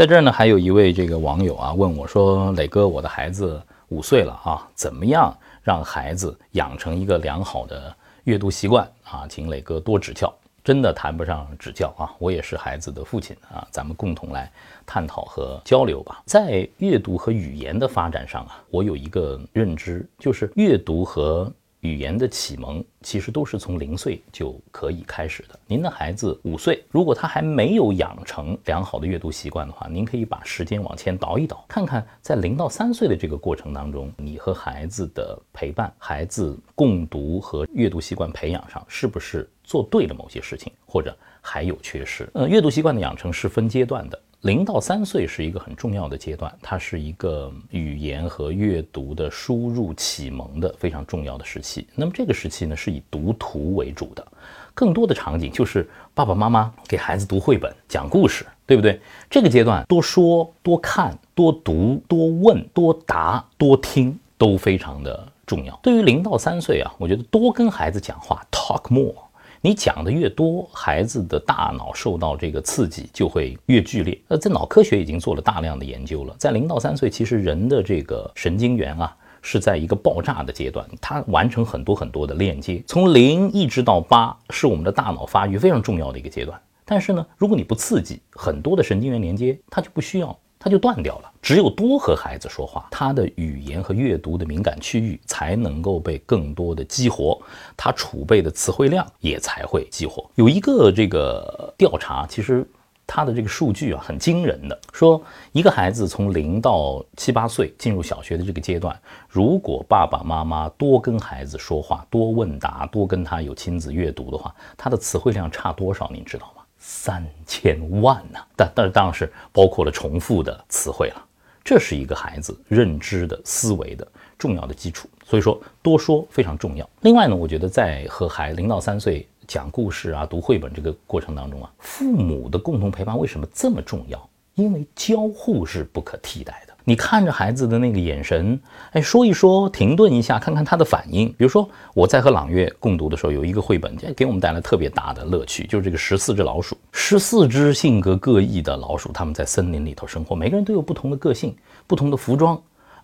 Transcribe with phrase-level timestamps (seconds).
[0.00, 9.26] 在这儿呢，还有一位这个网友啊问我说：“磊哥，我的孩子五岁了啊，怎么样让孩子养成一个良好的阅读习惯啊？
[9.28, 10.34] 请磊哥多指教。”
[10.64, 14.50] 真的谈不上指教啊，我也是孩子的父亲啊，咱们共同来
[14.86, 16.22] 探讨和交流吧。
[16.24, 21.52] 在阅读和语言的发展上啊，我有一个认知，就是阅读和。
[21.80, 25.58] 语言的启蒙其实都是从零岁就可以开始的。
[25.66, 42.28] 您的孩子五岁，如果他还没有养成良好的阅读习惯的话，您可以把时间往前倒一倒，看看在零到三岁的这个过程当中，你和孩子的陪伴、孩子共读和阅读习惯培养上，是不是做对了某些事情，或者还有缺失？
[42.34, 44.20] 呃，阅读习惯的养成是分阶段的。
[44.42, 51.86] 零到三岁是一个很重要的阶段，它是一个语言和阅读的输入启蒙的非常重要的时期。
[51.94, 54.26] 那么这个时期呢，是以读图为主的，
[54.72, 58.98] 更多的场景就是爸爸妈妈给孩子读绘本、讲故事，对不对？
[59.28, 65.78] 这个阶段多说、多看、多读、多问、多答、多听都非常的重要。
[65.82, 69.14] 对于零到三岁啊，我觉得多跟孩子讲话，talk more。
[69.62, 74.18] 你讲的越多，孩子的大脑受到这个刺激就会越剧烈。
[74.28, 86.58] 呃，在脑科学已经做了大量的研究了，在零到三岁，其实人的这个神经元啊是在一个爆炸的阶段，它完成很多很多的链接，从零一直到八是我们的大脑发育非常重要的一个阶段。
[86.86, 90.34] 但是呢，如果你不刺激很多的神经元连接，它就不需要。
[90.60, 91.32] 它就断掉了。
[91.42, 97.40] 只有多和孩子说话，他的语言和阅读的敏感区域才能够被更多的激活，
[97.76, 100.30] 他储备的词汇量也才会激活。
[100.34, 102.68] 有一个这个调查，其实
[103.06, 105.20] 他的这个数据啊很惊人的，说
[105.52, 108.96] 一个孩子从零到七八岁进入小学的这个阶段，
[109.30, 116.08] 如果爸爸妈妈多跟孩子说话，多问答，多跟他有亲子阅读的话，他的词汇量差多少？
[116.12, 116.59] 您知道吗？
[116.80, 121.26] 三千万呢，但但当然是包括了重复的词汇了。
[121.62, 126.88] 这是一个孩子认知的思维的重要的基础，所以说多说非常重要。
[127.02, 134.28] 另外呢，我觉得在和孩零到三岁讲故事啊、读绘本这个过程当中啊，父母的共同陪伴为什么这么重要？
[134.54, 136.69] 因为交互是不可替代的。
[136.84, 138.58] 你看着孩子的那个眼神，
[138.92, 141.28] 哎，说一说，停顿一下，看看他的反应。
[141.38, 151.54] 比如说，我在和朗月共读的时候，有一个绘本，给我们带来特别大的乐趣，就是这个十四只老鼠，十四只性格各异的老鼠，他们在森林里头生活，每个人都有不同的个性，
[151.86, 152.60] 不同的服装，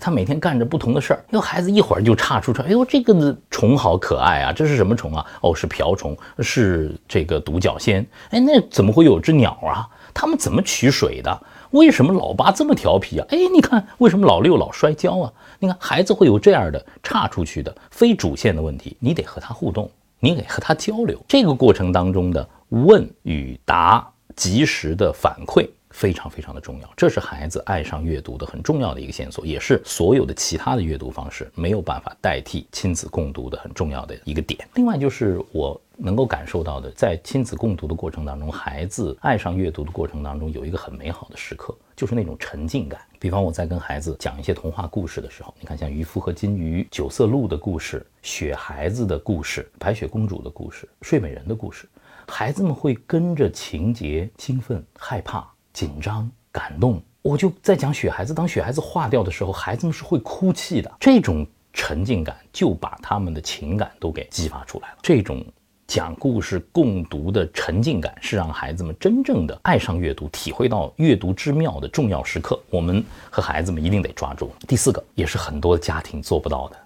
[0.00, 1.24] 他每天干着不同的事儿。
[1.30, 5.26] 哟，孩子一会儿就岔出出，哎呦，这个虫好可爱啊，这是什么虫啊？
[5.40, 8.06] 哦，是瓢虫，是这个独角仙。
[8.30, 9.88] 哎，那怎么会有只鸟啊？
[10.12, 11.42] 他们怎么取水的？
[11.70, 13.26] 为什么老八这么调皮啊？
[13.30, 15.32] 哎，你看，为什么老六老摔跤啊？
[15.58, 21.18] 你看，孩子会有这样的岔出去的非主线的问题，你得和他互动，你得和他交流。
[21.28, 25.68] 这个过程当中的问与答，及时的反馈。
[25.90, 34.66] 非常非常的重要，这是孩子爱上阅读的很重要的一个线索，也是所有的其他的阅读方式没有办法代替亲子共读的很重要的一个点。
[34.74, 43.00] 另外就是我能够感受到的，在亲子共读的过程当中，孩子爱上阅读的过程当中，有一个很美好的时刻，就是那种沉浸感。
[43.18, 51.86] 比方我在跟孩子讲一些童话故事的时候，你看像渔夫和金鱼、九色鹿的故事、雪孩子的故事、白雪公主的故事、睡美人的故事，
[52.26, 55.46] 孩子们会跟着情节兴奋、害怕。
[55.72, 58.34] 紧张、感动，我就在讲雪孩子。
[58.34, 60.90] 当雪孩子化掉的时候，孩子们是会哭泣的。
[60.98, 64.98] 这种沉浸感就把他们的情感都给激发出来了。
[65.02, 65.44] 这种
[65.86, 72.60] 讲故事共读的沉浸感，是让孩子们真正的爱上阅读，体会到阅读之妙的重要时刻。
[72.70, 74.52] 我们和孩子们一定得抓住。
[74.66, 76.76] 第四个，也是很多家庭做不到的，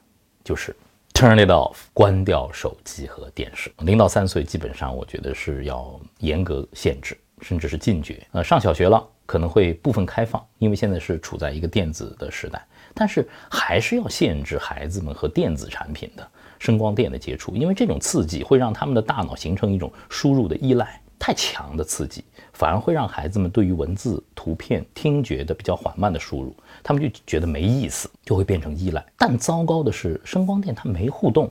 [0.42, 0.74] 就是
[1.12, 3.72] turn it off，关掉手机和电视。
[3.78, 7.16] 零到三岁，基本上我觉得是要严格限制。
[7.40, 8.26] 甚至是禁绝。
[8.32, 12.64] 呃，上小学了可能会部分开放，因为现在是处在一个电子的时代，
[12.94, 16.28] 但是还是要限制孩子们和电子产品的
[16.58, 21.00] 声光电的接触，因为这种刺激会让他们的大脑形成一种输入的依赖。
[21.16, 22.22] 太强的刺激
[22.52, 29.02] 反而会让孩子们对于文字、图片、听觉的比较缓慢的输入，他们就觉得没意思，就会变成依赖。
[29.16, 31.50] 但糟糕的是，声光电它没互动，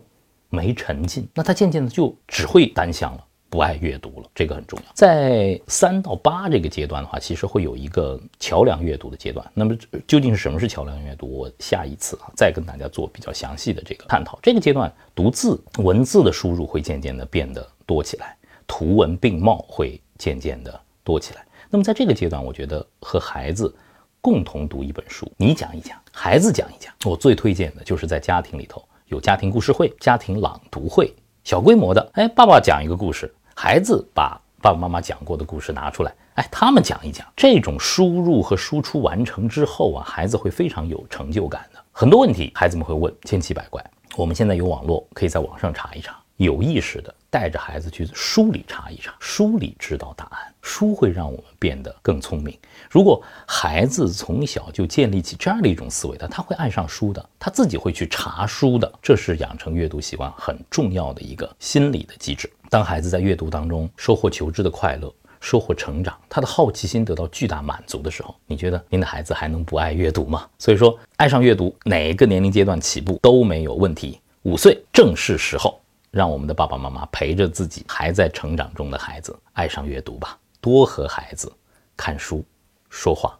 [0.50, 3.25] 没沉浸，那它渐渐的就只会单向了。
[3.53, 4.85] 不爱阅读了，这个很重要。
[4.95, 9.45] 在三到八这个阶段的话，其实会有一个桥梁阅读的阶段。
[9.53, 9.77] 那么
[10.07, 11.27] 究竟是什么是桥梁阅读？
[11.27, 14.39] 我下一次啊再跟大家做比较详细的这个探讨。
[14.41, 18.35] 这个阶段读字文字的输入会渐渐的变得多起来，
[18.65, 21.45] 图文并茂会渐渐的多起来。
[21.69, 23.71] 那么在这个阶段，我觉得和孩子
[24.19, 26.91] 共同读一本书，你讲一讲，孩子讲一讲。
[27.05, 31.13] 我最推荐的就是在家庭里头有家庭故事会、家庭朗读会，
[31.44, 32.09] 小规模的。
[32.13, 33.31] 哎，爸爸讲一个故事。
[33.55, 41.79] 孩子把爸爸妈妈讲过的故事拿出来，哎，他们讲一讲这种输入和输出完成之后啊，孩子会非常有成就感的。
[41.91, 43.83] 很多问题孩子们会问，千奇百怪。
[44.15, 50.39] 我们现在有网络，可以在网上查一查，有意识的带着孩子去书里查一查，书里知道答案。
[50.61, 52.57] 书会让我们变得更聪明。
[52.89, 58.91] 如果孩子从小就建立起这样的一种思维，他他会爱上书的，他自己会去查书的。
[59.01, 62.50] 这是养成阅读习惯很重要的一个心理的机制。
[62.73, 70.49] 当孩子在阅读当中收获求知的快乐，收获成长，他的好奇心得到巨大满足的时候，你觉得您的孩子还能不爱阅读吗？
[70.57, 74.19] 所以说，爱上阅读哪个年龄阶段起步都没有问题。
[74.41, 75.79] 五岁正是时候，
[76.09, 81.53] 让我们的爸爸妈妈陪着自己还在成长中的孩子爱上阅读吧，多和孩子
[81.95, 82.43] 看书、
[82.89, 83.37] 说话、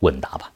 [0.00, 0.51] 问答吧。